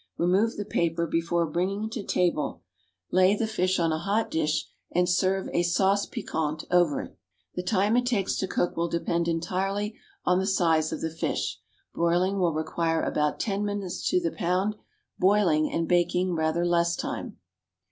Remove 0.17 0.57
the 0.57 0.65
paper 0.65 1.05
before 1.05 1.45
bringing 1.45 1.87
to 1.87 2.01
table, 2.01 2.63
lay 3.11 3.35
the 3.35 3.45
fish 3.45 3.77
on 3.77 3.91
a 3.91 3.99
hot 3.99 4.31
dish 4.31 4.65
and 4.91 5.07
serve 5.07 5.47
a 5.53 5.61
sauce 5.61 6.07
piquante 6.07 6.65
over 6.71 7.01
it. 7.01 7.15
The 7.53 7.61
time 7.61 7.95
it 7.95 8.07
takes 8.07 8.35
to 8.37 8.47
cook 8.47 8.75
will 8.75 8.87
depend 8.87 9.27
entirely 9.27 9.95
on 10.25 10.39
the 10.39 10.47
size 10.47 10.91
of 10.91 11.01
the 11.01 11.11
fish. 11.11 11.59
Broiling 11.93 12.39
will 12.39 12.55
require 12.55 13.03
about 13.03 13.39
ten 13.39 13.63
minutes 13.63 14.09
to 14.09 14.19
the 14.19 14.31
pound; 14.31 14.75
boiling 15.19 15.71
and 15.71 15.87
baking 15.87 16.33
rather 16.33 16.65
less 16.65 16.95
time. 16.95 17.37